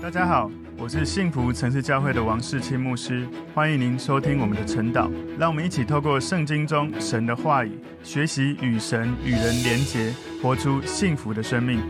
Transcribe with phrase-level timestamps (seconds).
[0.00, 0.48] 大家好，
[0.78, 5.10] 我是幸福城市教会的王世清牧师，欢迎您收听我们的晨祷。
[5.36, 11.80] 让我们一起透过圣经中神的话语，学习与神与人连结，活出幸福的生命。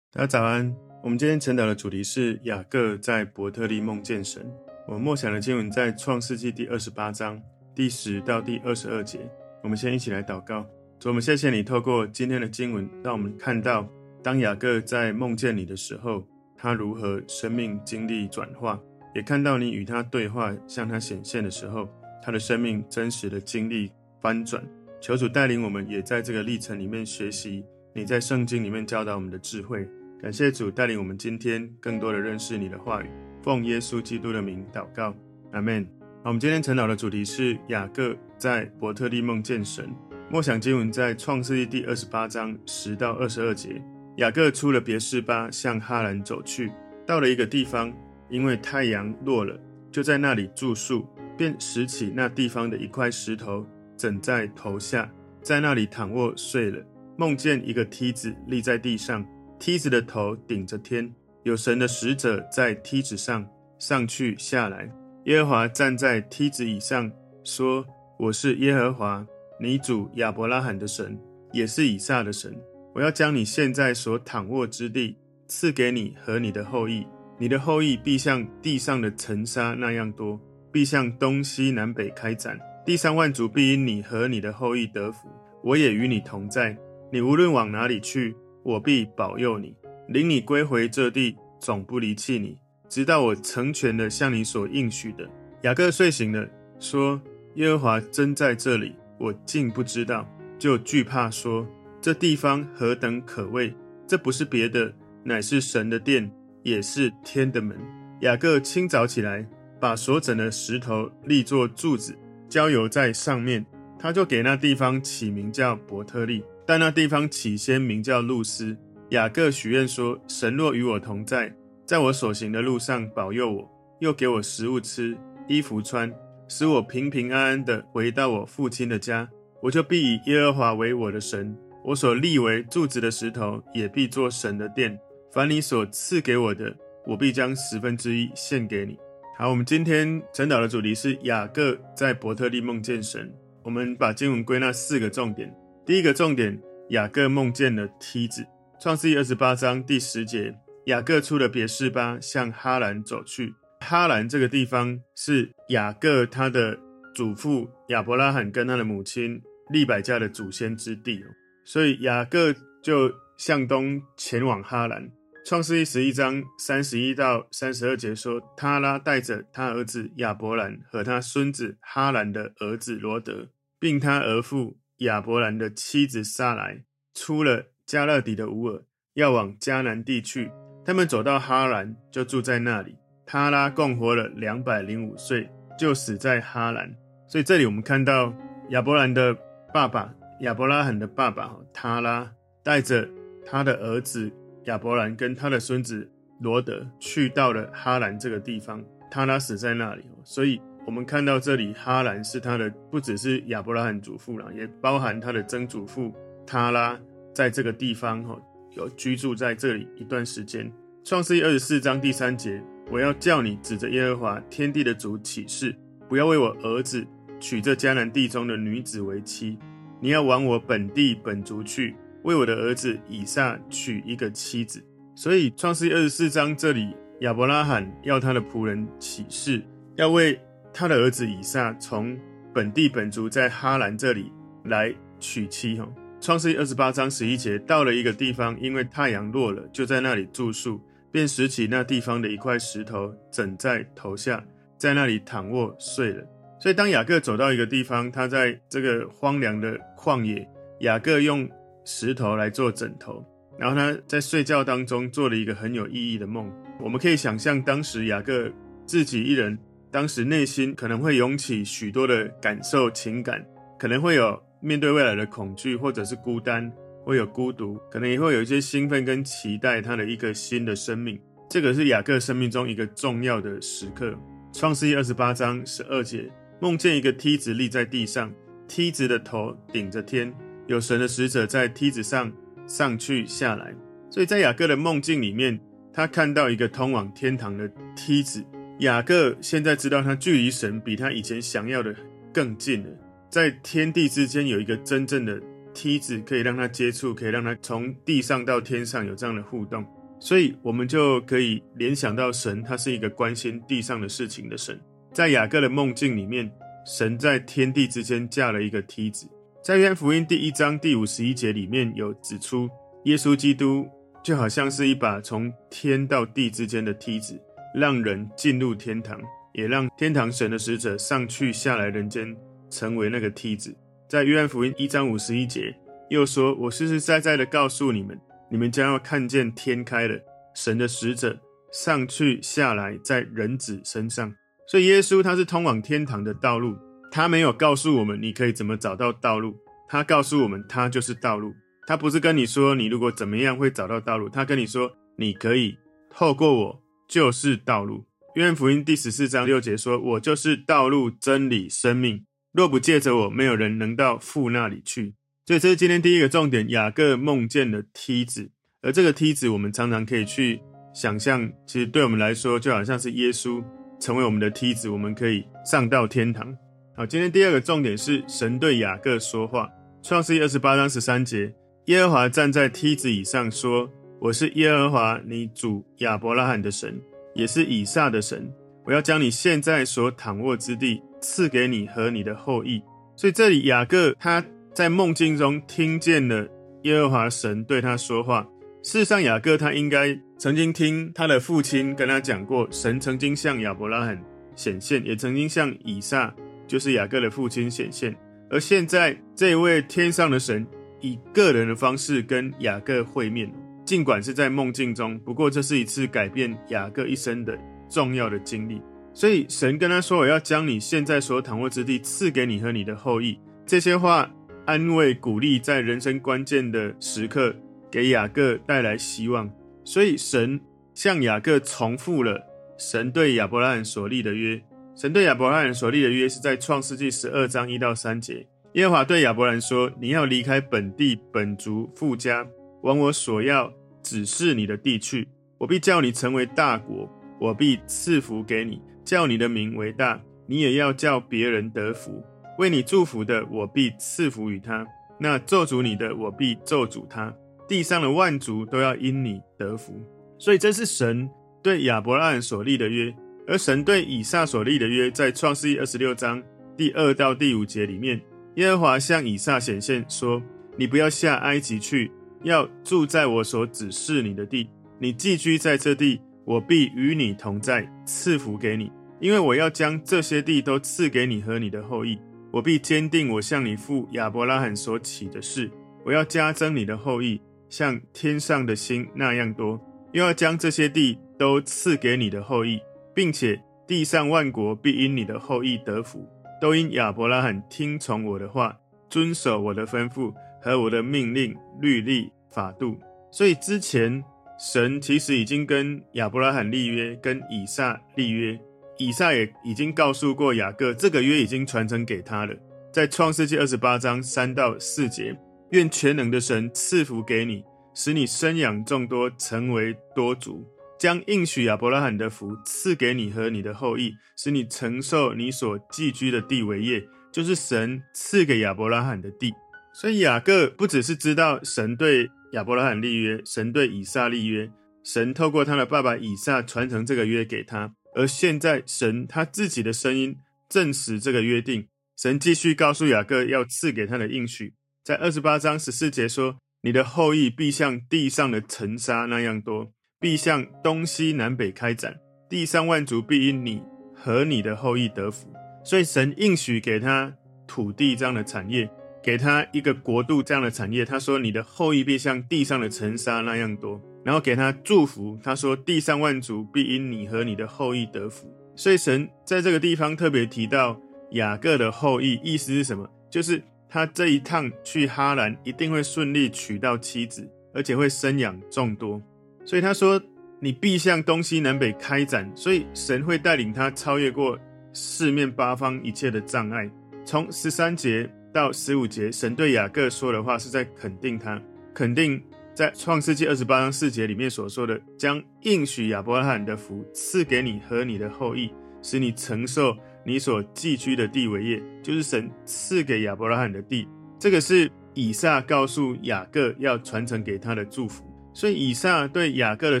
[0.12, 0.74] 大家早安，
[1.04, 4.44] 我们今天晨祷的主题是雅各在伯特利梦见神。
[4.88, 7.40] 我们默想的经文在创世纪第二十八章
[7.76, 9.20] 第十到第二十二节。
[9.62, 10.66] 我们先一起来祷告。
[10.98, 13.88] 主，我们谢谢你透过今天的经文，让我们看到
[14.20, 16.26] 当雅各在梦见你的时候。
[16.56, 18.80] 他如何生命经历转化，
[19.14, 21.88] 也看到你与他对话，向他显现的时候，
[22.22, 23.90] 他的生命真实的经历
[24.20, 24.62] 翻转。
[25.00, 27.64] 求主带领我们，也在这个历程里面学习
[27.94, 29.86] 你在圣经里面教导我们的智慧。
[30.20, 33.06] 感谢主带领我们今天更多的认识你的话语。
[33.42, 35.14] 奉耶稣基督的名祷告，
[35.52, 35.86] 阿门。
[36.24, 39.88] 好，我们今天晨祷的主题是雅各在伯特利梦见神。
[40.28, 43.80] 默想经文在创世记第二十八章十到二十二节。
[44.16, 46.72] 雅各出了别是巴，向哈兰走去，
[47.06, 47.92] 到了一个地方，
[48.30, 49.58] 因为太阳落了，
[49.92, 55.10] 就在那里住宿，便拾起那地方的一块石头，枕在头下，
[55.42, 56.82] 在那里躺卧睡了。
[57.18, 59.26] 梦见一个梯子立在地上，
[59.58, 63.46] 梯子的头顶着天，有神的使者在梯子上
[63.78, 64.90] 上去下来。
[65.24, 67.10] 耶和华站在梯子以上，
[67.44, 67.84] 说
[68.18, 69.26] ：“我是耶和华，
[69.60, 71.18] 你主亚伯拉罕的神，
[71.52, 72.54] 也是以撒的神。”
[72.96, 75.14] 我要将你现在所躺卧之地
[75.48, 77.06] 赐给你和你的后裔，
[77.38, 80.40] 你的后裔必像地上的尘沙那样多，
[80.72, 82.58] 必向东西南北开展。
[82.86, 85.28] 第三万族必因你和你的后裔得福。
[85.62, 86.74] 我也与你同在，
[87.12, 89.76] 你无论往哪里去，我必保佑你，
[90.08, 92.56] 领你归回这地，总不离弃你，
[92.88, 95.28] 直到我成全了向你所应许的。
[95.64, 96.48] 雅各睡醒了，
[96.80, 97.20] 说：
[97.56, 100.26] 耶和华真在这里，我竟不知道，
[100.58, 101.68] 就惧怕说。
[102.06, 103.74] 这地方何等可畏！
[104.06, 106.30] 这不是别的，乃是神的殿，
[106.62, 107.76] 也是天的门。
[108.20, 109.44] 雅各清早起来，
[109.80, 112.16] 把所枕的石头立作柱子，
[112.48, 113.66] 浇油在上面。
[113.98, 118.76] 他就给那地方起名叫伯特利，但那地方起先名叫路斯。
[119.10, 121.52] 雅各许愿说：“神若与我同在，
[121.84, 126.14] 在我所行的路上保佑我，又给我食物吃，衣服穿，
[126.46, 129.28] 使我平平安安地回到我父亲的家，
[129.60, 131.52] 我就必以耶和华为我的神。”
[131.86, 134.98] 我所立为柱子的石头，也必作神的殿。
[135.32, 136.76] 凡你所赐给我的，
[137.06, 138.98] 我必将十分之一献给你。
[139.38, 143.32] 好，我们今天晨祷的主题是雅各在伯特利梦见神。
[143.62, 145.54] 我们把经文归纳四个重点。
[145.84, 148.44] 第一个重点，雅各梦见了梯子。
[148.80, 153.54] 创世记二十八章第十节，雅各出了别是巴，向哈兰走去。
[153.78, 156.76] 哈兰这个地方是雅各他的
[157.14, 161.22] 祖父亚伯拉罕跟他的母亲利百加的祖先之地。
[161.66, 165.10] 所以雅各就向东前往哈兰。
[165.44, 173.48] 创世记十一章三十一到三十二节说，他拉带着他儿子亚伯兰和他孙子哈兰的儿子罗德，
[173.80, 178.84] 并他儿父亚伯兰的妻子撒来，出了加勒底的乌尔，
[179.14, 180.50] 要往迦南地去。
[180.84, 182.96] 他们走到哈兰，就住在那里。
[183.26, 186.94] 他拉共活了两百零五岁，就死在哈兰。
[187.26, 188.32] 所以这里我们看到
[188.70, 189.36] 亚伯兰的
[189.74, 190.14] 爸爸。
[190.40, 192.30] 亚伯拉罕的爸爸他拉
[192.62, 193.08] 带着
[193.44, 194.30] 他的儿子
[194.64, 196.10] 亚伯兰跟他的孙子
[196.40, 200.04] 罗德去到了哈兰这个地方，他拉死在那里。
[200.24, 206.12] 所以我们看到这里哈兰是他的，不只是亚伯拉罕祖父了，也包含他的曾祖父
[206.46, 206.98] 他拉
[207.34, 208.38] 在这个地方哈
[208.76, 210.70] 有居住在这里一段时间。
[211.02, 215.74] 创世记二十四章第三节，我要叫你指着耶和华天地的主起誓，
[216.08, 217.06] 不要为我儿子
[217.40, 219.56] 娶这迦南地中的女子为妻。
[220.00, 224.82] 你要往我本地本族去，为我的儿子以撒娶一个妻子。
[225.14, 229.62] 所以创世记二十四章这里，亚伯拉罕要他的仆人起誓，
[229.94, 230.38] 要为
[230.72, 232.18] 他的儿子以撒从
[232.52, 234.30] 本地本族在哈兰这里
[234.64, 235.78] 来娶妻。
[235.78, 235.88] 哈，
[236.20, 240.78] 创世记二十八章十一节，到了一个地方，因为太阳落了，就在那里住宿，
[241.10, 244.44] 便拾起那地方的一块石头，枕在头下，
[244.76, 246.22] 在那里躺卧睡了。
[246.58, 250.48] 所以，当雅各走到一个地方，他在这个荒凉的旷野，
[250.80, 251.48] 雅各用
[251.84, 253.24] 石头来做枕头，
[253.58, 256.50] 然后他在睡觉当中做了一个很有意义的梦。
[256.80, 258.50] 我们可以想象，当时雅各
[258.86, 259.58] 自己一人，
[259.90, 263.44] 当时内心可能会涌起许多的感受、情感，
[263.78, 266.72] 可能会有面对未来的恐惧，或者是孤单，
[267.04, 271.20] 会有孤独，可能也会有一些兴奋跟期待他的一个新的生命。
[271.48, 274.18] 这个是雅各生命中一个重要的时刻。
[274.52, 276.30] 创世记二十八章十二节。
[276.60, 278.32] 梦见一个梯子立在地上，
[278.66, 280.32] 梯子的头顶着天，
[280.66, 282.32] 有神的使者在梯子上
[282.66, 283.74] 上去下来。
[284.10, 285.60] 所以在雅各的梦境里面，
[285.92, 288.44] 他看到一个通往天堂的梯子。
[288.80, 291.94] 雅各现在知道，他距离神比他以前想要的
[292.32, 292.88] 更近了。
[293.30, 295.40] 在天地之间有一个真正的
[295.74, 299.84] 梯子，可以让他接触，可以让他从地上到天上有这样的互动。
[300.18, 304.80] 所以，我们就可以联想到神，他是一个关心地上的事情的神。
[305.16, 306.52] 在雅各的梦境里面，
[306.84, 309.26] 神在天地之间架了一个梯子。
[309.64, 312.68] 在约翰福音第一章第五十一节里面有指出，
[313.04, 313.88] 耶稣基督
[314.22, 317.40] 就好像是一把从天到地之间的梯子，
[317.74, 319.18] 让人进入天堂，
[319.54, 322.36] 也让天堂神的使者上去下来人间，
[322.68, 323.74] 成为那个梯子。
[324.10, 325.74] 在约翰福音一章五十一节
[326.10, 328.20] 又说：“我实实在在的告诉你们。”
[328.52, 330.20] 你们将要看见天开了，
[330.54, 331.40] 神的使者
[331.72, 334.34] 上去下来在人子身上。
[334.68, 336.76] 所以耶稣他是通往天堂的道路，
[337.10, 339.56] 他没有告诉我们你可以怎么找到道路，
[339.88, 341.54] 他告诉我们他就是道路。
[341.86, 345.76] 他不是跟你说你如果怎么样会找到道路，他跟你说你可以
[346.10, 348.04] 透过我就是道路。
[348.34, 355.14] 约翰福音第十四章六节说：“我就是道路、真理、生命，若不借着我，没有人能到父那里去。”
[355.46, 358.50] 所以这是今天第一个重点，雅各梦见了梯子，
[358.82, 360.60] 而这个梯子我们常常可以去
[360.92, 363.64] 想象，其实对我们来说就好像是耶稣
[363.98, 366.56] 成为我们的梯子，我们可以上到天堂。
[366.96, 369.68] 好，今天第二个重点是神对雅各说话，
[370.02, 371.52] 创世记二十八章十三节，
[371.86, 373.90] 耶和华站在梯子以上说
[374.20, 377.00] ：“我是耶和华你主亚伯拉罕的神，
[377.34, 378.52] 也是以撒的神，
[378.84, 382.82] 我要将你现在所躺卧之地赐给你和你的后裔。”
[383.16, 384.44] 所以这里雅各他。
[384.76, 386.46] 在梦境中听见了
[386.82, 388.46] 耶和华神对他说话。
[388.82, 394.22] 事实上，雅各他应该曾经听他的父亲跟他讲过，神曾经向亚伯拉罕
[394.54, 396.34] 显现，也曾经向以撒，
[396.66, 398.14] 就是雅各的父亲显现。
[398.50, 400.66] 而现在，这位天上的神
[401.00, 403.50] 以个人的方式跟雅各会面，
[403.84, 408.80] 尽管是在梦境中，不过这是一次改变雅各一生的重要的经历。
[409.14, 414.30] 所以，神跟他说：“我要将你现在所躺卧之地赐给你和你的后裔。”这些话。
[414.66, 417.54] 安慰、鼓励，在人生关键的时刻，
[417.88, 419.48] 给雅各带来希望。
[419.86, 420.60] 所以，神
[420.94, 422.44] 向雅各重复了
[422.76, 424.60] 神对亚伯拉罕所立的约。
[424.96, 428.48] 神对亚伯拉罕所立的约是在创世纪十二章一到三节。
[428.72, 432.44] 耶和华对亚伯兰说：“你要离开本地、本族、父家，
[432.82, 433.72] 往我所要
[434.02, 435.28] 指示你的地去。
[435.58, 437.08] 我必叫你成为大国，
[437.40, 440.20] 我必赐福给你，叫你的名为大。
[440.48, 442.24] 你也要叫别人得福。”
[442.58, 444.84] 为你祝福的，我必赐福于他；
[445.20, 447.32] 那咒诅你的，我必咒诅他。
[447.68, 450.00] 地上的万族都要因你得福。
[450.38, 451.28] 所以，这是神
[451.62, 453.14] 对亚伯拉罕所立的约，
[453.46, 456.42] 而神对以撒所立的约，在创世记二十六章
[456.76, 458.20] 第二到第五节里面，
[458.56, 460.42] 耶和华向以撒显现说
[460.76, 462.10] ：“你不要下埃及去，
[462.42, 464.68] 要住在我所指示你的地。
[464.98, 468.90] 你寄居在这地，我必与你同在，赐福给你，
[469.20, 472.18] 因为我要将这些地都赐给你和你的后裔。”
[472.52, 475.70] 我必坚定我向你父亚伯拉罕所起的誓，
[476.06, 479.80] 我要加增你的后裔，像天上的星那样多，
[480.12, 482.80] 又要将这些地都赐给你的后裔，
[483.14, 486.26] 并且地上万国必因你的后裔得福，
[486.60, 488.78] 都因亚伯拉罕听从我的话，
[489.08, 492.96] 遵守我的吩咐和我的命令、律例、法度。
[493.30, 494.24] 所以之前
[494.58, 498.58] 神其实已经跟亚伯拉罕立约，跟以撒立约。
[498.98, 502.54] 以撒也已经告诉过雅各，这个约已经传承给他了。
[502.90, 505.36] 在创世纪二十八章三到四节，
[505.70, 510.64] 愿全能的神赐福给你，使你生养众多，成为多族，
[510.98, 519.52] 将应许亚伯拉罕的福赐给你和你的后裔，使你承受你所寄居的地为业，就是神赐给亚伯拉罕的地。
[519.92, 524.70] 所以雅各不只是知道神对亚伯拉罕立约，神对以撒立约，
[525.02, 527.94] 神透过他的爸爸以撒传承这个约给他。
[528.14, 530.36] 而现在，神他自己的声音
[530.68, 531.88] 证实这个约定。
[532.16, 534.72] 神继续告诉雅各要赐给他的应许，
[535.06, 542.16] 在二十八章十四节说：“你的后裔必像地上的尘沙那样多，必向东西南北开展，
[542.50, 543.80] 地上万族必因你
[544.12, 545.46] 和你的后裔得福。”
[545.86, 547.32] 所以，神应许给他
[547.68, 548.90] 土地这样的产业，
[549.22, 551.04] 给他一个国度这样的产业。
[551.04, 563.08] 他说：“你的后裔必像地上的尘沙那样多。”然后给他祝福，他说：“地上万族必因你和你的后裔得福。”所以神在这个地方特别提到雅各的后裔，意思是什么？
[563.30, 569.20] 就是他这一趟去哈兰一定会顺利娶到妻子，而且会生养众多。
[569.64, 570.20] 所以他说
[570.60, 574.58] ：“你必向东西南北开展。”所以神会带领他超越过
[574.92, 576.90] 四面八方一切的障碍。
[577.24, 581.60] 从十三节到十五节，神对雅各说的话是在肯定他，
[581.94, 582.42] 肯定。
[582.74, 594.08] 在创世纪二十八章四节里面所说的，将应许亚伯拉罕的福赐给你和你的后裔，使你承受你所寄居的地为业，就是神赐给亚伯拉罕的地。
[594.40, 598.24] 这个是以撒告诉雅各要传承给他的祝福。
[598.52, 600.00] 所以以撒对雅各的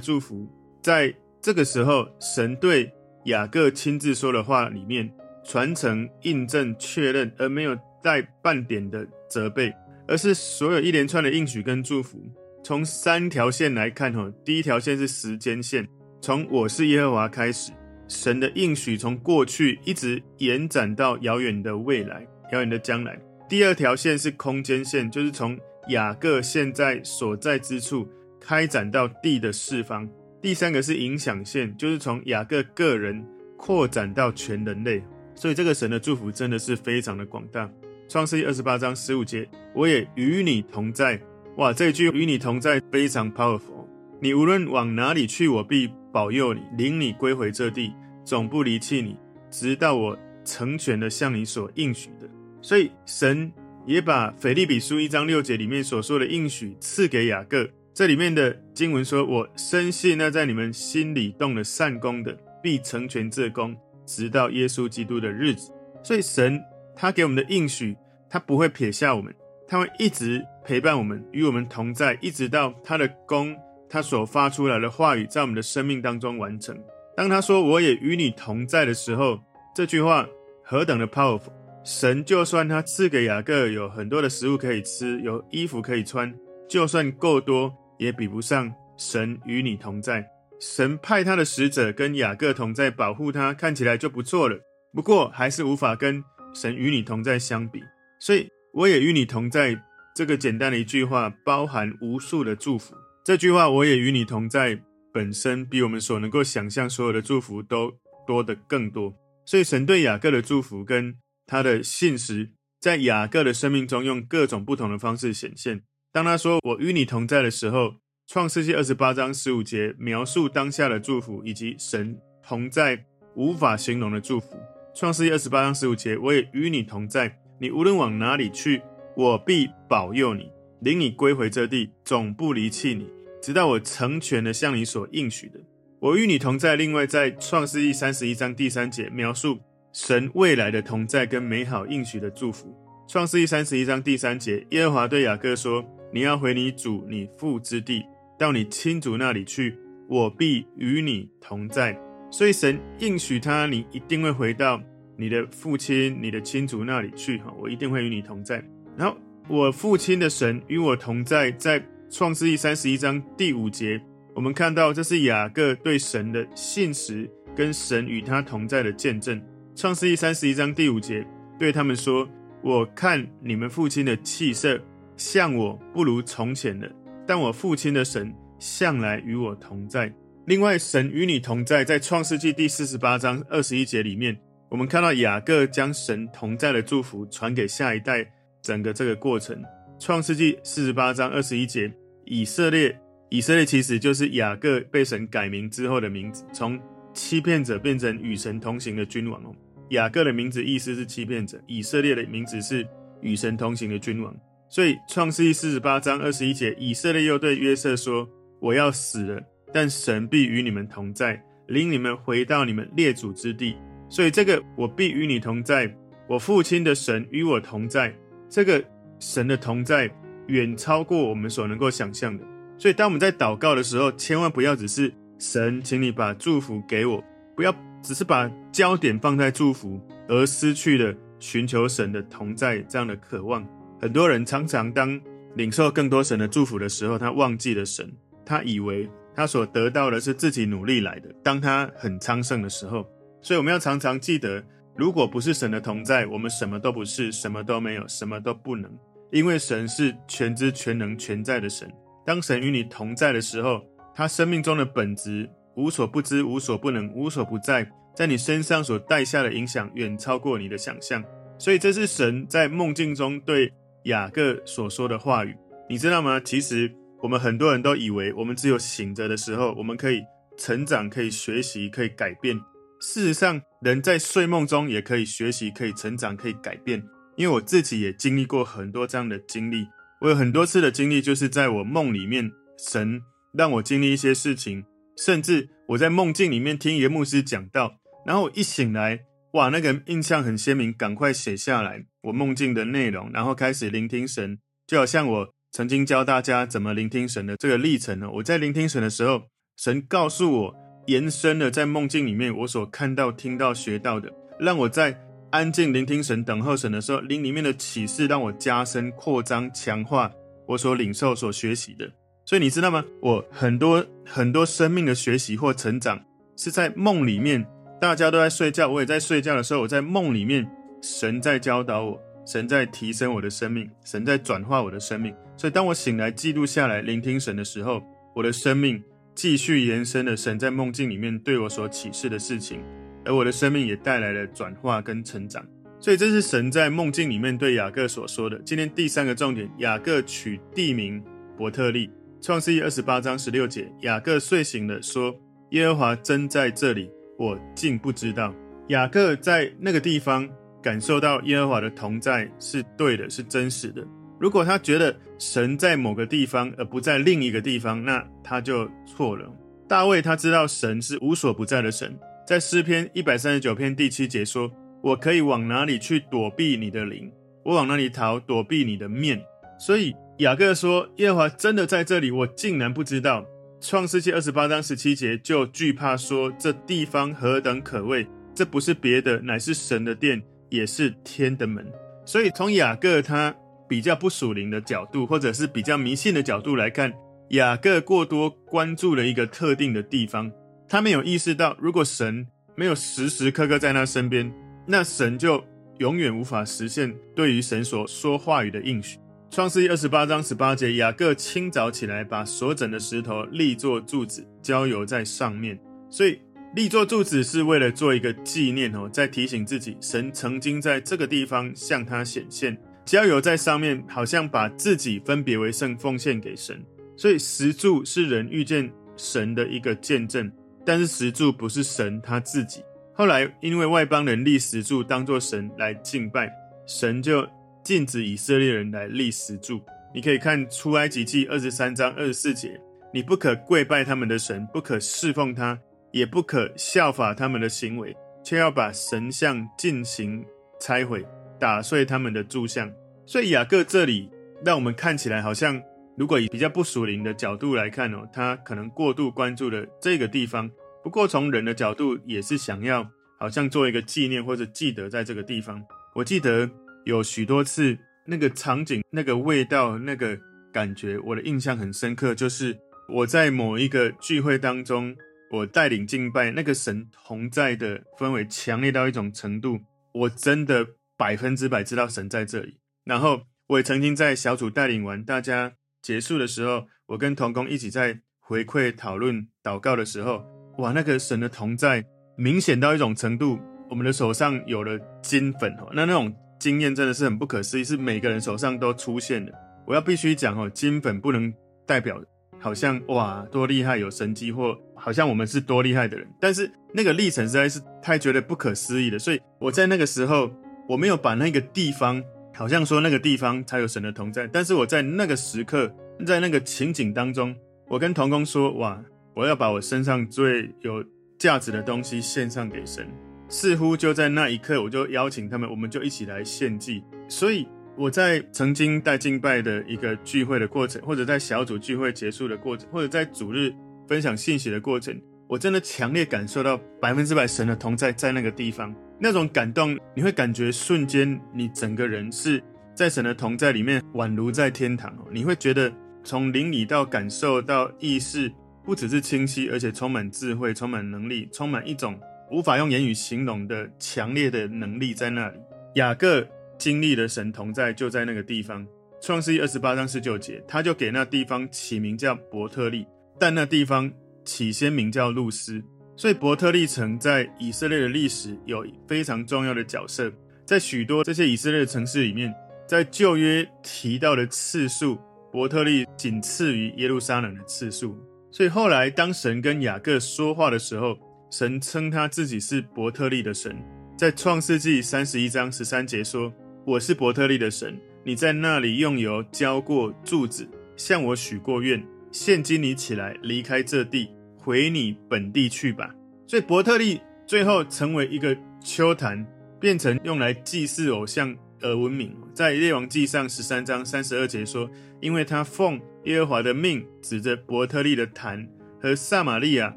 [0.00, 0.48] 祝福，
[0.82, 2.90] 在这个时候，神对
[3.26, 5.08] 雅各亲自说的话里面，
[5.44, 9.72] 传承、印证、确认，而没有带半点的责备，
[10.08, 12.18] 而是所有一连串的应许跟祝福。
[12.64, 15.86] 从三条线来看，哈，第一条线是时间线，
[16.20, 17.70] 从我是耶和华开始，
[18.08, 23.18] 神的应许从过去一直延展到遥远的未来、遥远的将来。
[23.48, 25.58] 第二条线是空间线，就是从
[25.88, 28.08] 雅各现在所在之处
[28.40, 30.08] 开展到地的四方。
[30.42, 33.24] 第三个是影响线，就是从雅各个人
[33.56, 35.02] 扩展到全人类。
[35.34, 37.70] 所以这个神的祝福真的是非常的广大。
[38.08, 41.20] 创世记二十八章十五节，我也与你同在。
[41.56, 43.85] 哇，这句与你同在非常 powerful。
[44.20, 47.92] 你无论往哪里去，我必保佑你，领你归回这地，
[48.24, 49.16] 总不离弃你，
[49.50, 52.28] 直到我成全了向你所应许的。
[52.62, 53.52] 所以神
[53.84, 57.68] 也把腓立比书一章六节里面所说的应许赐给雅各。
[57.92, 66.60] 这里面的经文说：“我深信那在你们心里动了善工的，必成全这工，直到耶稣基督的日子。”所以神
[66.94, 67.96] 他给我们的应许，
[68.28, 69.34] 他不会撇下我们。
[69.68, 73.56] 他会一直陪伴我们，与我们同在，一直到他的功，
[73.88, 76.76] 他所发出来的话语在我们的生命当中完成。
[77.16, 79.40] 当他说“我也与你同在”的时候，
[79.74, 80.26] 这句话
[80.62, 81.52] 何等的 powerful！
[81.84, 86.34] 神就算他赐给雅各有很多的食物可以吃，有衣服可以穿，
[86.68, 90.26] 就算够多，也比不上神与你同在。
[90.60, 94.58] 神派他的使者跟雅各同在，保护他，看起来就不错了。
[94.92, 96.22] 不过还是无法跟
[96.54, 97.80] 神与你同在相比，
[98.20, 98.48] 所以。
[98.76, 99.74] 我也与你同在，
[100.14, 102.94] 这个简单的一句话，包含无数的祝福。
[103.26, 104.80] 这句话“我也与你同在”
[105.12, 107.92] 本身比我们所能够想象所有的祝福都
[108.24, 109.12] 多得更多。
[109.44, 115.82] 所以，神对雅各的祝福跟他的信实，在雅各的生命中用各种不同的方式显现。
[116.12, 117.94] 当他说“我与你同在”的时候，
[118.28, 124.56] 创世记二十八章十五节描述当下的祝福，以及神同在无法形容的祝福。
[124.94, 127.40] 创世记二十八章十五节，我也与你同在。
[127.60, 128.82] 你无论往哪里去，
[129.16, 130.48] 我必保佑你，
[130.80, 133.10] 领你归回这地，总不离弃你，
[133.46, 135.60] 直到我成全了向你所应许的。
[136.00, 136.74] 我与你同在。
[136.74, 139.56] 另外，在创世记三十一章第三节描述
[139.92, 142.76] 神未来的同在跟美好应许的祝福。
[143.06, 148.04] 创世记三十一章第三节，耶和华对雅各说：“你要回你祖你父之地，
[148.36, 151.96] 到你亲族那里去，我必与你同在。”
[152.32, 154.82] 所以神应许他，你一定会回到。
[155.16, 158.60] 你的父亲、你的亲族那里去哈，我一定会与你同在。
[158.96, 159.16] 然后
[159.48, 164.00] 我父亲的神与我同在，在创世记三十一章第五节，
[164.32, 169.42] 我们看到这是雅各对神的信实跟神与他同在的见证。
[169.74, 171.26] 创世记三十一章第五节
[171.58, 172.26] 对他们说
[172.62, 174.80] ：“我看你们父亲的气色
[175.16, 176.90] 像我不如从前的，
[177.26, 180.12] 但我父亲的神向来与我同在。”
[180.46, 184.38] 另外，神与你同在，在创世纪第四十八章二十一节里面。
[184.68, 188.26] 我们看到雅各将神同在的祝福传给下一代，
[188.62, 189.56] 整个这个过程，
[189.98, 191.90] 《创世纪》四十八章二十一节，
[192.24, 192.98] 以色列，
[193.30, 196.78] 以色列其实就是雅各被神改名之后的名字，从
[197.14, 199.54] 欺骗者变成与神同行的君王哦。
[199.90, 202.86] 雅各的名字意思是欺骗者，以色列的名字是
[203.22, 204.34] 与神同行的君王。
[204.68, 208.28] 所以，《创世纪》四十八章二十一节，以色列又对约瑟说
[208.60, 209.40] ：“我要死了，
[209.72, 213.76] 但神必与你们同在，领你们回到你们列祖之地。”
[214.10, 215.96] 所以这个我必与你同在，
[216.28, 218.14] 我父亲的神与我同在。
[218.48, 218.84] 这个
[219.18, 220.10] 神的同在
[220.48, 222.44] 远超过我们所能够想象的。
[222.78, 227.22] 所以当我们在祷告的时候，千万不要只是神，请你把祝福给我，
[227.54, 233.66] 不要只是把焦点放在祝福，而失去了寻求神的同在这样的渴望。
[234.00, 235.20] 很多人常常当
[235.54, 238.12] 领受更多神的祝福的时候，他忘记了神，
[238.44, 241.28] 他以为他所得到的是自己努力来的。
[241.42, 243.06] 当他很昌盛的时候。
[243.42, 244.64] 所以我们要常常记得，
[244.96, 248.90] 如果不是神的同在，我们什么都不是，什么都没有，什么都不能。
[249.30, 251.86] 因为神是全知全能全在的神。
[252.24, 253.82] 当神与你同在的时候，
[254.14, 261.22] 他生命中的本质无所不知、无所不能、无所不在，在你身上所带下的影响远超过你的想象。
[261.58, 263.70] 所以这是神在梦境中对
[264.04, 265.54] 雅各所说的话语，
[265.90, 266.40] 你知道吗？
[266.40, 266.90] 其实
[267.22, 270.22] 我们很多人都以为，我们只有醒着的时候，我们可以
[270.56, 272.58] 成长、可以学习、可以改变。
[273.00, 277.00] 事实上，人在睡梦中也可以学习、可以成长、可以改变。
[277.36, 279.86] 因为我自己也经历过很多这样的经历。
[280.22, 283.22] 我有很多次的经历，就是在我梦里面神
[283.56, 284.84] 让我经历一些事情，
[285.16, 289.20] 甚至我在梦境里面听一个牧师讲道，然后我一醒来，
[289.52, 298.28] 哇，那个印象很鲜明，赶快写下来我梦境的内容，然后开始聆听神，就好像我曾经教大家怎么聆听神的这个历程呢。
[298.34, 299.42] 我在聆听神的时候，
[299.76, 300.74] 神告诉我，
[301.06, 305.18] 延伸了在梦境里面我所看到、听到、学到的，让我在
[305.50, 310.30] 安静聆听神、等候神的时候，灵里面的启示让我加深、扩张、强化
[310.66, 312.10] 我所领受、所学习的。
[312.44, 313.04] 所以你知道吗？
[313.20, 316.20] 我很多很多生命的学习或成长
[316.56, 317.64] 是在梦里面，
[318.00, 320.68] 大家都在睡觉，我也在睡觉的时候，我在梦里面，
[321.02, 325.34] 神在教导我，神在提升我的生命，神在转化我的生命。
[325.56, 328.02] 所以当我醒来记录下来聆听神的时候，
[328.34, 329.02] 我的生命
[329.36, 332.80] 继续延伸了神在梦境里面对我所启示的事情，
[333.24, 335.62] 而我的生命也带来了转化跟成长。
[336.00, 338.58] 所以这是神在梦境里面对雅各所说的。
[338.64, 341.22] 今天第三个重点，雅各取地名
[341.56, 342.10] 伯特利。
[342.40, 345.34] 创世记二十八章十六节，雅各睡醒了，说
[345.72, 348.54] ：“耶和华真在这里，我竟不知道。”
[348.88, 350.48] 雅各在那个地方
[350.82, 354.06] 感受到耶和华的同在是对的，是真实的。
[354.38, 359.50] 如果他觉得神在某个地方而不在另一个地方，那他就错了。
[359.88, 364.70] 大卫他知道神是无所不在的神，在诗篇一百三十九篇第七节说
[365.02, 367.30] ：“我可以往哪里去躲避你的灵？
[367.64, 369.40] 我往哪里逃躲避你的面？”
[369.80, 370.14] 所以。
[370.40, 373.42] 雅各说：“耶和华真的在这里，我竟然不知道。”
[373.80, 378.26] 创世记二十八章十七节就惧怕说：“这地方何等可畏！
[378.54, 381.90] 这不是别的，乃是神的殿，也是天的门。”
[382.26, 383.54] 所以从雅各他
[383.88, 387.12] 比较不属灵的角度，或者是比较迷信的角度来看，
[387.50, 390.50] 雅各过多关注了一个特定的地方，
[390.88, 394.52] 他没有意识到，如果神没有时时刻刻在他身边，
[394.86, 395.64] 那神就
[395.98, 399.18] 永远无法实现对于神所说话语的应许。
[399.48, 405.78] 创世记二十八章十八节，雅各清早起来，把所整的石头立作柱子，浇油在上面。
[406.10, 406.38] 所以
[406.74, 412.76] 立作柱子是为了做一个纪念哦，在提醒自己，神曾经在这个地方向他显现。
[413.06, 416.84] 浇油在上面，好像把自己分别为圣，奉献给神。
[417.16, 420.52] 所以石柱是人遇见神的一个见证，
[420.84, 422.82] 但是石柱不是神他自己。
[423.14, 426.52] 后来因为外邦人立石柱当作神来敬拜，
[426.86, 427.48] 神就。
[427.86, 429.80] 禁止以色列人来立石柱。
[430.12, 432.80] 你可以看出埃及记二十三章二十四节，
[433.14, 435.78] 你不可跪拜他们的神，不可侍奉他，
[436.10, 440.44] 也不可效法他们的行为，却要把神像进行
[440.80, 441.24] 拆毁，
[441.58, 442.92] 打碎他们的柱像。
[443.24, 444.30] 所以雅各这里
[444.64, 445.82] 让我们看起来好像，
[446.16, 450.70] 如果以比较不属灵的角度来看哦，他可能过度关注了这个地方。
[451.02, 453.06] 不过从人的角度，也是想要
[453.38, 455.82] 好像做一个纪念或者记得在这个地方。
[456.14, 456.70] 我记得。
[457.06, 460.36] 有许多次，那个场景、那个味道、那个
[460.72, 462.34] 感觉，我的印象很深刻。
[462.34, 462.76] 就是
[463.08, 465.14] 我在某一个聚会当中，
[465.52, 469.78] 我带领敬拜，那个神同在的氛围强烈到一种程度，
[470.12, 470.84] 我真的
[471.16, 472.78] 百分之百知道神在这里。
[473.04, 480.44] 然后我也曾经在小组带领完大家结束的时候，我跟同工一起在回馈讨论祷告的时候，
[480.78, 482.04] 哇，那个神的同在
[482.36, 483.58] 明显到一种程度，
[483.90, 486.34] 我们的手上有了金粉哦，那那种。
[486.58, 489.52] 经验真的是很不可思议，是每个人手上都出现的。
[489.86, 491.52] 我要必须讲哦，金粉不能
[491.84, 492.18] 代表
[492.58, 496.26] 好像哇多厉害有神迹，或好像我们是多厉害的人。
[496.40, 499.18] 但是那个历程实在是太觉得不可思议了。
[499.18, 500.50] 所以我在那个时候，
[500.88, 502.22] 我没有把那个地方
[502.54, 505.92] 好像说那个地方才有神的同在，但是我在那个时刻，
[506.26, 507.54] 在那个情景当中，
[507.88, 509.02] 我跟同工说：哇，
[509.34, 511.04] 我要把我身上最有
[511.38, 513.06] 价值的东西献上给神。
[513.48, 517.02] 似乎就在那一刻，我就邀请他们，我们就一起来献祭。
[517.28, 523.72] 所以我在曾经带敬拜的一个聚会的过程，或者在小组聚会结束的过程，或者在主日
[524.08, 532.62] 分享信息的过程，我真的强烈感受到百分之百神的同在在那个地方，那种感动，你会感觉瞬间你整个人是
[532.94, 535.26] 在神的同在里面，宛如在天堂哦。
[535.32, 538.52] 你会觉得从灵里到感受到意识，
[538.84, 542.18] 不只是清晰，而且充满智慧，充满能力，充满一种。
[542.48, 545.58] 无法用言语形容的强烈的能力在那里。
[545.96, 546.46] 雅各
[546.78, 548.86] 经历了神同在，就在那个地方。
[549.20, 553.04] 创世记二十八章十九节，他就给那地方起名叫伯特利，
[553.40, 554.12] 但那地方
[554.44, 555.82] 起先名叫路斯。
[556.16, 560.32] 所以伯特利城在以色列的历史有非常重要的角色。
[560.64, 562.52] 在许多这些以色列的城市里面，
[562.88, 565.18] 在旧约提到的次数，
[565.52, 568.18] 伯特利仅次于耶路撒冷的次数。
[568.50, 571.18] 所以后来当神跟雅各说话的时候，
[571.50, 573.76] 神称他自己是伯特利的神，
[574.16, 576.50] 在创世纪三十一章十三节说
[576.86, 582.02] ：“我是伯特利的神，你在那里用油浇过柱子，向我许过愿，
[582.32, 584.30] 现今你起来，离开这地，
[584.66, 586.12] 回你本地去吧。
[586.44, 589.46] 所以伯特利最后成为一个丘坛，
[589.78, 592.36] 变成用来祭祀偶像而闻名。
[592.52, 598.68] 在列王记上十三章三十二节说，因为他奉耶和华的命，指着伯特利的坛
[599.00, 599.96] 和撒玛利亚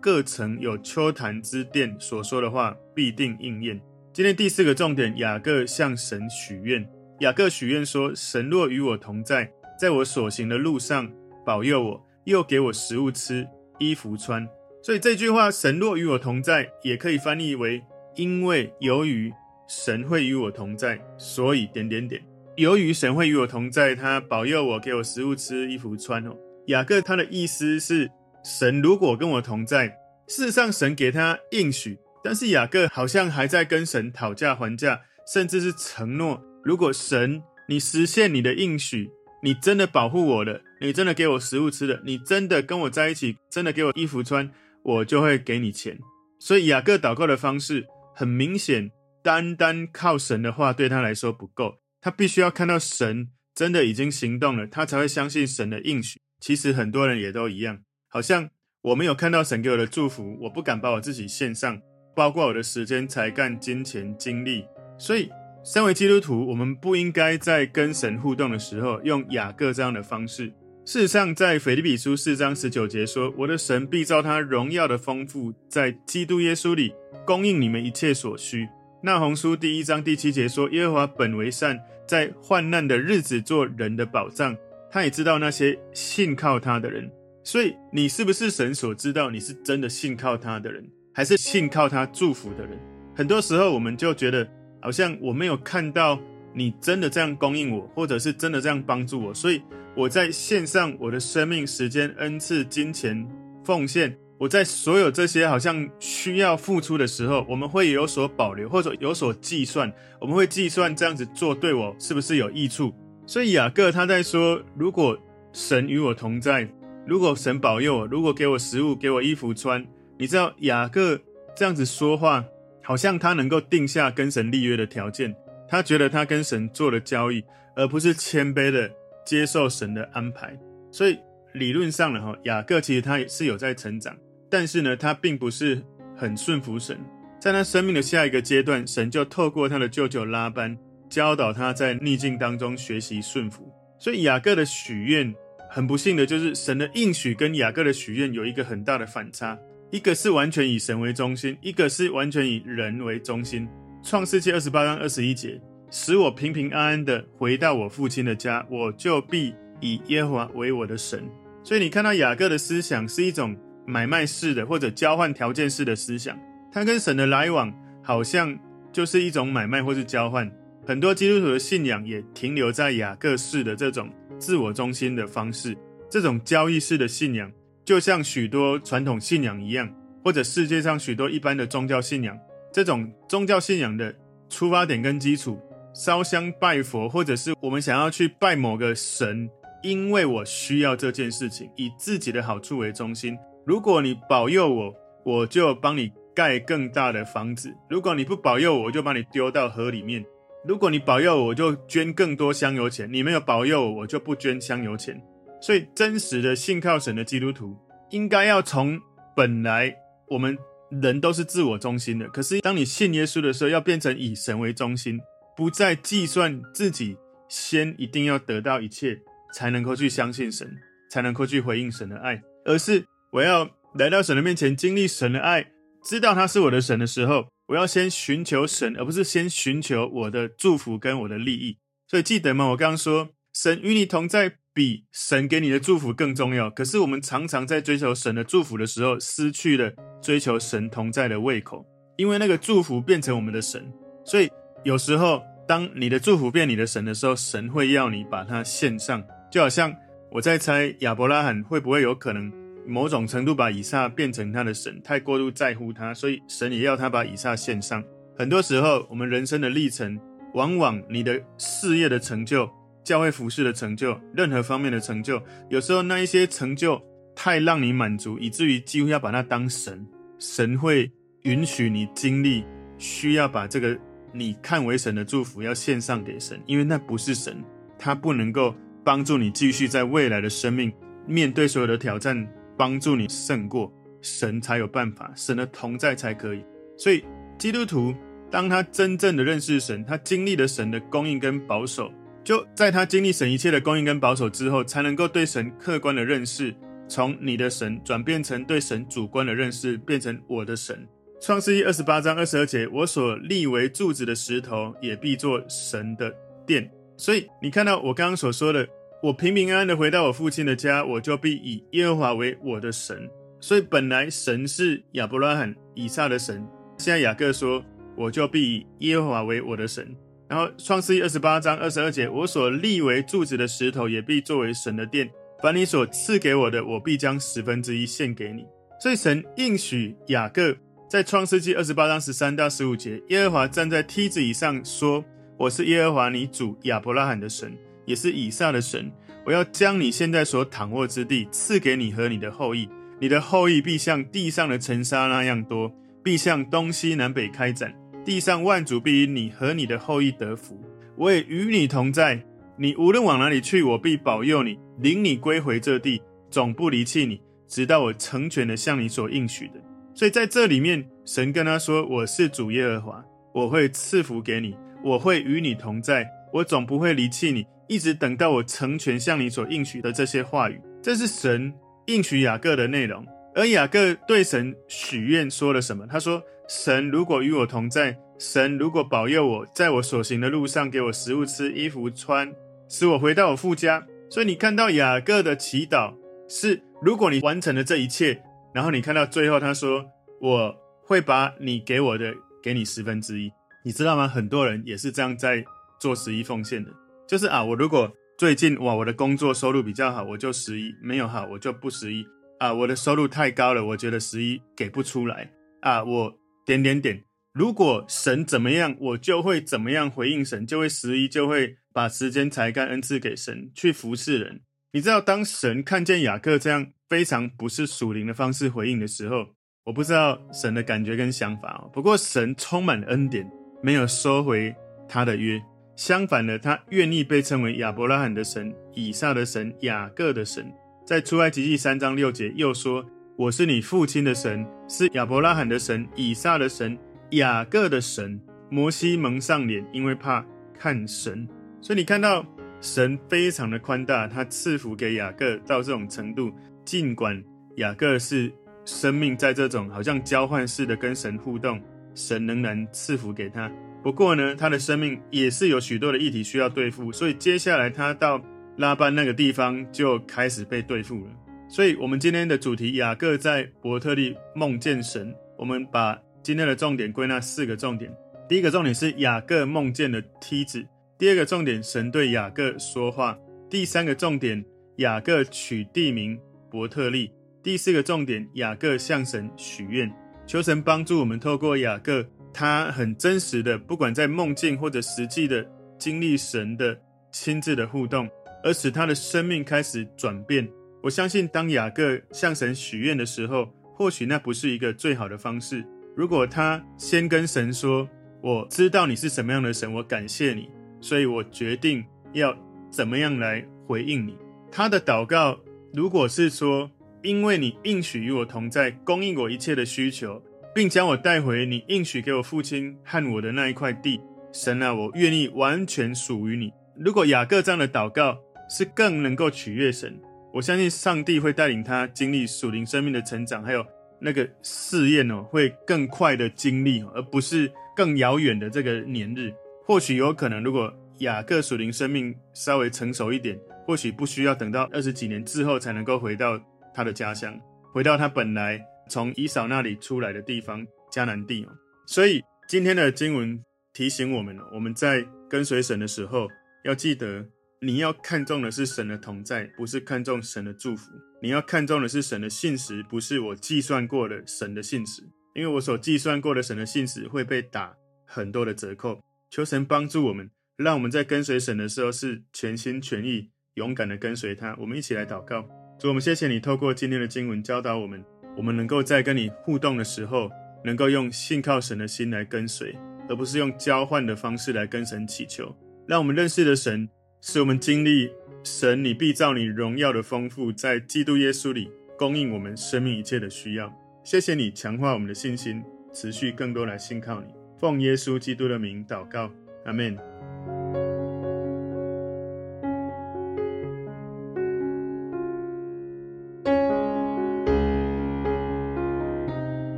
[0.00, 3.80] 各城有丘坛之殿所说的话，必定应验。
[4.12, 6.84] 今天第四个重点，雅各向神许愿。
[7.20, 11.08] 雅各许愿说：“神若与我同在，在我所行的路上
[11.46, 13.46] 保佑我，又给我食物吃，
[13.82, 14.48] 衣服穿。”
[14.82, 17.82] 所以这句话“神若与我同在”也可以翻译为
[18.16, 19.32] ：“因为由于
[19.68, 22.22] 神会与我同在，所以点点点。
[22.56, 28.10] 由于神会与我同在，他保佑我，给我食物吃，衣服穿。”哦，雅各他的意思是：
[28.44, 29.88] 神如果跟我同在，
[30.26, 35.00] 事实上神给他应许，但是雅各好像还在跟神讨价还价，
[35.32, 36.42] 甚至是承诺。
[36.64, 39.10] 如果神你实现你的应许，
[39.44, 44.48] 你真的保护我了，你真的给我食物吃了，你真的跟我在一起，真的给我衣服穿，
[44.84, 45.98] 我就会给你钱。
[46.38, 56.20] 所以雅各祷告的方式很明显，单单靠神的话对他来说不够，他必须要看到神真的已经行动了，他才会相信神的应许。
[56.38, 58.48] 其实很多人也都一样，好像
[58.82, 61.80] 我没有看到神给我的祝福，我不敢把我自己献上，
[62.14, 64.64] 包括我的时间、才干、金钱、精力，
[64.96, 65.28] 所以。
[65.64, 70.52] 身为基督徒，我们不应该在跟神互动的时候用雅各这样的方式。
[70.84, 76.92] 事实上，在腓立比书四章十九节说：“我的神必照他荣耀的丰富，在基督耶稣里
[77.24, 78.68] 供应你们一切所需。”
[79.04, 84.56] 那鸿书第一章第七节说：“耶和华本为善，在患难的日子做人的保障。
[84.90, 87.08] 他也知道那些信靠他的人。”
[87.44, 89.30] 所以，你是不是神所知道？
[89.30, 92.76] 你是真的信靠他的人，还是信靠他祝福的人？
[93.14, 94.44] 很多时候，我们就觉得。
[94.82, 96.20] 好像我没有看到
[96.52, 99.62] 你真的这样供应我，或者是真的这样帮助我，所以
[99.96, 103.26] 我在献上我的生命、时间、恩赐、金钱
[103.64, 104.18] 奉献。
[104.38, 109.90] 我在所有这些好像需要付出的时候，我们会有所保留，或者有所计算。
[110.20, 112.92] 我们会计算这样子做对我是不是有益处？
[113.24, 115.16] 所以雅各他在说：如果
[115.52, 116.68] 神与我同在，
[117.06, 119.86] 如果神保佑我，如果给我食物、给我衣服穿，
[120.18, 121.20] 你知道雅各
[121.54, 122.44] 这样子说话。
[122.82, 125.34] 好像他能够定下跟神立约的条件，
[125.68, 127.42] 他觉得他跟神做了交易，
[127.76, 128.90] 而不是谦卑的
[129.24, 130.58] 接受神的安排。
[130.90, 131.18] 所以
[131.54, 134.16] 理论上呢，哈，雅各其实他也是有在成长，
[134.50, 135.82] 但是呢，他并不是
[136.16, 136.98] 很顺服神。
[137.40, 140.76] 在他生命的下一个阶段，神就透过他的舅舅拉班
[141.08, 143.68] 教导他在逆境当中学习顺服。
[143.98, 145.34] 所以雅各的许愿，
[145.70, 149.58] 很不幸的就是神的应许跟雅各的许愿有一个很大的反差。
[149.92, 153.68] 一个是完全以神为中心，一个是完全以人为中心。
[154.02, 161.22] 创世纪二十八章二十一节，使我平平安安的回到我父亲的家，我就必以耶和华为我的神。
[161.62, 163.54] 所以你看到雅各的思想是一种
[163.86, 166.38] 买卖式的或者交换条件式的思想，
[166.72, 167.70] 他跟神的来往
[168.02, 168.58] 好像
[168.90, 170.50] 就是一种买卖或是交换。
[170.86, 175.76] 很多基督徒的信仰也停留在雅各式的这种自我中心的方式，
[176.08, 177.52] 这种交易式的信仰。
[177.84, 179.92] 就像许多传统信仰一样，
[180.24, 182.38] 或者世界上许多一般的宗教信仰，
[182.72, 184.14] 这种宗教信仰的
[184.48, 185.58] 出发点跟基础，
[185.92, 189.50] 烧香拜佛，或者是我们想要去拜某个神，
[189.82, 193.36] 因为我需要这件事情，以自己的好处为中心。
[193.66, 200.22] 如果你保佑我，我就帮你盖更大的房子；如果你不保佑我，我就把你丢到河里面；
[200.64, 205.20] 如果你保佑我，我就捐更多香油钱；你没有保佑我，我就不捐香油钱。
[205.62, 207.76] 所以，真实的信靠神的基督徒，
[208.10, 209.00] 应该要从
[209.36, 209.94] 本来
[210.26, 210.58] 我们
[210.90, 215.20] 人都是自我中心的，可是当你信耶稣的时候，要变成以神为中心，
[215.56, 217.16] 不再计算自己，
[217.48, 219.20] 先一定要得到一切，
[219.54, 220.68] 才能够去相信神，
[221.08, 225.70] 才能够去回应神的爱，而是我要来到神的面前，经历神的爱，
[226.02, 231.78] 知道他是我的神的时候，我要先寻求神，而不是先寻求我的祝福跟我的利益。
[232.08, 232.70] 所以记得吗？
[232.70, 234.56] 我刚刚说，神与你同在。
[234.74, 236.70] 比神给你的祝福更重要。
[236.70, 241.84] 可是我们常常在追求神的祝福的时候，失去了追求神同在的胃口，
[242.16, 243.92] 因为那个祝福变成我们的神。
[244.24, 244.50] 所以
[244.82, 249.22] 有时候，当你的祝福变你的神的时候，神会要你把它献上。
[249.50, 249.94] 就好像
[250.30, 252.50] 我在猜亚伯拉罕会不会有可能
[252.86, 258.02] 某种程度把以撒变成他的神，太过度在乎他，所以神也要他把以撒献上。
[258.38, 260.18] 很多时候，我们人生的历程，
[260.54, 262.68] 往往你的事业的成就。
[263.04, 267.00] 教会服事的成就，任何方面的成就，有时候那一些成就
[267.34, 270.06] 太让你满足，以至于几乎要把它当神。
[270.38, 271.10] 神会
[271.42, 272.64] 允许你经历，
[272.98, 273.96] 需要把这个
[274.32, 277.62] 你看为神的祝福要献上给神，因为那不是神，
[277.98, 280.92] 他不能够帮助你继续在未来的生命
[281.26, 286.64] 面对所有的挑战，帮助你胜过，神才有办法，神的同在才可以。
[286.96, 287.24] 所以
[287.58, 288.14] 基督徒
[288.50, 292.12] 当他真正的认识神，他经历了神的供应跟保守，
[292.44, 296.74] 就在他经历神一切的供应跟保守之后，才能够对神客观的认识，
[297.08, 301.06] 从你的神转变成对神主观的认识，变成我的神。
[301.40, 306.34] 创世记二十八章二十二节，我所立为柱子的石头，也必作神的
[306.66, 306.90] 殿。
[307.16, 308.88] 所以你看到我刚刚所说的，
[309.22, 313.28] 我平平安安的回到我父亲的家，我就必以耶和华为我的神。
[313.60, 316.66] 所以本来神是亚伯拉罕、以撒的神，
[316.98, 317.84] 现在雅各说，
[318.16, 320.16] 我就必以耶和华为我的神。
[320.52, 325.26] 然后创世记二十八章二十二节，我所立为柱子的石头，也必作为神的殿。
[325.62, 328.66] 凡你所赐给我的，我必将十分之一献给你。
[329.00, 330.76] 所以神应许雅各。
[331.08, 335.24] 在创世纪二十八章十三到十五节，耶和华站在梯子以上说
[335.56, 339.10] ：“我是耶和华你主亚伯拉罕的神，也是以撒的神。
[339.46, 342.86] 我要将你现在所躺卧之地赐给你和你的后裔，
[343.18, 345.90] 你的后裔必像地上的尘沙那样多，
[346.22, 347.94] 必向东西南北开展。
[348.24, 350.80] 地上万族必因你和你的后裔得福。
[351.16, 352.44] 我也与你同在，
[352.78, 359.74] 你无论往哪里去，我必保佑你，领你归回这地，总不离弃你，直到我成全了向你所应许的。”
[360.14, 371.72] 所以在这里面，神跟他说：“我是主耶和华，我会赐福给你，我会与你同在，我总不会离弃你，一直等到我成全向你所应许的这些话语。”这是神
[372.06, 373.26] 应许雅各的内容。
[373.54, 376.06] 而雅各对神许愿说了什么？
[376.06, 376.42] 他说
[376.74, 382.50] ：“神如果与我同在，神如果保佑我，在我所行的路上给我食物吃、衣服穿，
[382.88, 386.14] 使我回到我父家。”所以你看到雅各的祈祷
[386.48, 388.42] 是：如果你完成了这一切。
[388.72, 390.02] 然后你看到最后，他说
[390.40, 393.52] ：“我会把你给我的给你十分之一。”
[393.84, 394.26] 你知道吗？
[394.26, 395.62] 很多人也是这样在
[396.00, 396.90] 做十一奉献的，
[397.28, 402.26] 就是啊，我如果最近哇，我的工作收入比较好，我就十一；没有好，我就不十一。
[402.58, 405.50] 啊，我的收入太高了，我觉得十一给不出来。
[405.82, 406.32] 啊，我
[406.64, 414.60] 点点点，如果神怎么样，我就会怎么样回应神，就会十一，就会把时间、才干、恩赐给神去服侍人。
[414.92, 416.92] 你知道，当神看见雅各这样。
[417.12, 419.46] 非常不是属灵的方式回应的时候，
[419.84, 421.90] 我不知道神的感觉跟想法哦。
[421.92, 423.46] 不过神充满恩典，
[423.82, 424.74] 没有收回
[425.06, 425.62] 他的约，
[425.94, 430.72] 相反的，他愿意被称为亚伯拉罕的神、以撒的神、雅各的神。
[431.06, 433.04] 在出埃及记三章六节又说
[433.36, 436.98] ：“我是你父亲的神，是亚伯拉罕的神、以撒的神、
[437.30, 438.40] 雅各的神。”
[438.70, 440.42] 摩西蒙上脸，因为怕
[440.78, 441.46] 看神。
[441.80, 442.42] 所以你看到
[442.80, 446.50] 神非常的宽大，他赐福给雅各到这种程度。
[446.84, 447.42] 尽管
[447.76, 448.50] 雅各是
[448.86, 451.80] 生命在这种好像交换似的跟神互动，
[452.14, 453.70] 神仍然赐福给他。
[454.02, 458.42] 不过呢，他的生命也是有许多的议题需要对付，所以接下来他到
[458.76, 461.30] 拉班那个地方就开始被对付了。
[461.72, 465.34] 所以，我们今天的主题，雅各在伯特利梦见神。
[465.56, 468.14] 我们把今天的重点归纳四个重点：
[468.46, 470.82] 第一个重点是雅各梦见的梯子；
[471.16, 473.34] 第二个重点，神对雅各说话；
[473.70, 474.62] 第三个重点，
[474.96, 476.38] 雅各取地名。
[476.70, 477.32] 伯特利。
[477.62, 480.12] 第四个重点，雅各向神许愿，
[480.46, 485.66] 求神帮助我们，透过雅各，他很真实的，不管在梦境或者实际的
[485.98, 488.28] 经历神的亲自的互动，
[488.62, 490.68] 而使他的生命开始转变。
[491.02, 495.84] 我相信，当雅各向神许愿的时候，或许那不是一个最好的方式。
[496.14, 498.08] 如果他先跟神说
[498.40, 500.68] ：“我知道你是什么样的神，我感谢你，
[501.00, 502.56] 所以我决定要
[502.88, 504.36] 怎么样来回应你。”
[504.70, 505.58] 他的祷告。
[505.94, 506.90] 如果是说，
[507.22, 510.42] 因为你应许与我同在，供应我一切的需求，
[510.74, 514.18] 并将我带回你应许给我父亲和我的那一块地，
[514.54, 516.72] 神啊，我愿意完全属于你。
[516.96, 518.38] 如果雅各这样的祷告
[518.70, 520.18] 是更能够取悦神，
[520.52, 523.84] 我相信上帝会带领他经历属灵生命的成长，还有
[524.20, 529.52] 那个试验哦，会更快的经历，而不是更遥远的这个年日。
[529.84, 533.58] 或许有可能，如果雅各属灵生命稍微成熟一点。
[533.84, 536.56] 或许不需要等到二十几年之后才能够回到
[536.94, 537.58] 他的家乡，
[537.92, 541.66] 回到他本来从以扫那里出来的地方迦南地。
[542.06, 543.60] 所以今天的经文
[543.92, 546.46] 提醒我们，我们在跟随神的时候，
[546.84, 547.44] 要记得
[547.84, 551.10] 你要看重的是神的同在，不是看重神的祝福。
[551.42, 555.24] 你要看重的是神的信实，不是我计算过的神的信实。
[555.52, 559.20] 因为我所计算过的神的信实会被打很多的折扣。
[559.50, 563.50] 求神帮助我们，让我们在跟随神的时候是全心全意。
[563.74, 565.68] 勇敢的跟随他，我们一起来祷告。
[565.98, 568.24] 主，我们谢谢你透过今天的经文教导我们，
[568.56, 570.48] 我们能够在跟你互动的时候，
[570.84, 572.96] 能够用信靠神的心来跟随，
[573.28, 575.74] 而不是用交换的方式来跟神祈求。
[576.06, 577.08] 让我们认识的神
[577.44, 578.30] 使我们经历
[578.62, 583.92] 神，你必造你荣耀的丰富，在基督耶稣里供应我们生命一切的需要。
[584.22, 587.48] 谢谢你强化我们的信心，持续更多来信靠你。
[587.80, 589.50] 奉耶稣基督的名祷告，
[589.84, 590.16] 阿门。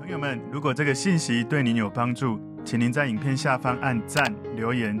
[0.00, 5.00] 朋友们，如果这个信息对您有帮助，请您在影片下方按赞、留言，